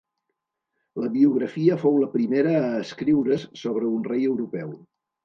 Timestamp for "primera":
2.13-2.55